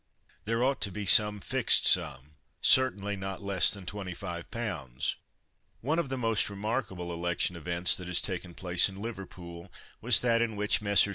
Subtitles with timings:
[0.45, 5.17] There ought to be some fixed sum certainly not less than 25 pounds."
[5.81, 10.41] One of the most remarkable election events that has taken place in Liverpool was that
[10.41, 11.09] in which Messrs.